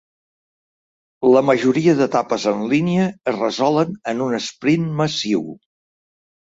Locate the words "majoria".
1.49-1.95